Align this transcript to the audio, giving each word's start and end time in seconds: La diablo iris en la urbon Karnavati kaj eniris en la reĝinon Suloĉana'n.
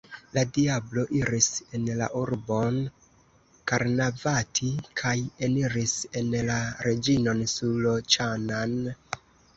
La 0.35 0.43
diablo 0.53 1.01
iris 1.17 1.49
en 1.79 1.83
la 1.99 2.07
urbon 2.21 2.79
Karnavati 3.73 4.71
kaj 5.03 5.15
eniris 5.49 5.95
en 6.23 6.35
la 6.49 6.57
reĝinon 6.89 7.45
Suloĉana'n. 7.57 8.77